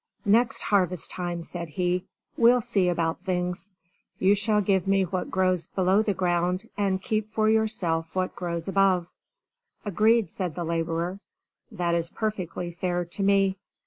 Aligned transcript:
"Next 0.25 0.63
harvest 0.63 1.11
time," 1.11 1.43
said 1.43 1.69
he, 1.69 2.05
"we'll 2.35 2.61
see 2.61 2.89
about 2.89 3.19
things! 3.21 3.69
You 4.17 4.33
shall 4.33 4.59
give 4.59 4.87
me 4.87 5.03
what 5.03 5.29
grows 5.29 5.67
below 5.67 6.01
the 6.01 6.15
ground 6.15 6.67
and 6.75 6.99
keep 6.99 7.29
for 7.29 7.47
yourself 7.47 8.15
what 8.15 8.35
grows 8.35 8.67
above." 8.67 9.11
"Agreed," 9.85 10.31
said 10.31 10.55
the 10.55 10.63
laborer. 10.63 11.19
"That 11.71 11.93
is 11.93 12.09
perfectly 12.09 12.71
fair 12.71 13.05
to 13.05 13.21
me." 13.21 13.57